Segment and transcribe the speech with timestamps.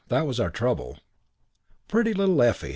[0.07, 0.97] That was our trouble.
[1.87, 2.69] Pretty little Effie!